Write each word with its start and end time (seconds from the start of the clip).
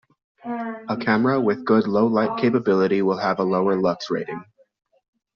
A 0.89 0.97
camera 0.99 1.39
with 1.39 1.63
good 1.63 1.87
low-light 1.87 2.41
capability 2.41 3.03
will 3.03 3.19
have 3.19 3.37
a 3.37 3.43
lower 3.43 3.75
lux 3.79 4.09
rating. 4.09 4.43